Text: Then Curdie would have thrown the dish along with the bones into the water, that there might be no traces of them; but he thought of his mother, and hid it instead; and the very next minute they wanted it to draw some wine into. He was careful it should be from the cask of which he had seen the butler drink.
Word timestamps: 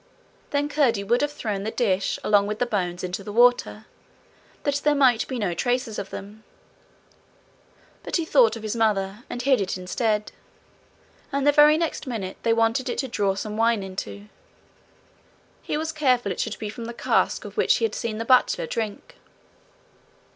Then 0.49 0.67
Curdie 0.67 1.03
would 1.03 1.21
have 1.21 1.31
thrown 1.31 1.61
the 1.61 1.69
dish 1.69 2.17
along 2.23 2.47
with 2.47 2.57
the 2.57 2.65
bones 2.65 3.03
into 3.03 3.23
the 3.23 3.31
water, 3.31 3.85
that 4.63 4.73
there 4.77 4.95
might 4.95 5.27
be 5.27 5.37
no 5.37 5.53
traces 5.53 5.99
of 5.99 6.09
them; 6.09 6.43
but 8.01 8.15
he 8.15 8.25
thought 8.25 8.55
of 8.55 8.63
his 8.63 8.75
mother, 8.75 9.23
and 9.29 9.43
hid 9.43 9.61
it 9.61 9.77
instead; 9.77 10.31
and 11.31 11.45
the 11.45 11.51
very 11.51 11.77
next 11.77 12.07
minute 12.07 12.37
they 12.41 12.51
wanted 12.51 12.89
it 12.89 12.97
to 12.97 13.07
draw 13.07 13.35
some 13.35 13.57
wine 13.57 13.83
into. 13.83 14.25
He 15.61 15.77
was 15.77 15.91
careful 15.91 16.31
it 16.31 16.39
should 16.39 16.57
be 16.57 16.69
from 16.69 16.85
the 16.85 16.95
cask 16.95 17.45
of 17.45 17.55
which 17.55 17.75
he 17.77 17.85
had 17.85 17.93
seen 17.93 18.17
the 18.17 18.25
butler 18.25 18.65
drink. 18.65 19.17